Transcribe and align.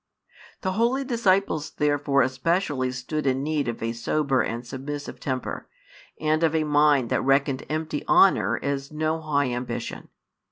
The 0.61 0.71
holy 0.71 1.03
disciples 1.03 1.69
therefore 1.73 2.23
especially 2.23 2.91
stood 2.91 3.27
in 3.27 3.43
need 3.43 3.67
of 3.67 3.83
a 3.83 3.93
sober 3.93 4.41
and 4.41 4.65
submissive 4.65 5.19
temper, 5.19 5.69
and 6.19 6.41
of 6.43 6.55
a 6.55 6.63
mind 6.63 7.11
that 7.11 7.21
reckoned 7.21 7.63
empty 7.69 8.03
honour 8.07 8.59
as 8.63 8.91
no 8.91 9.21
high 9.21 9.51
ambition. 9.51 10.07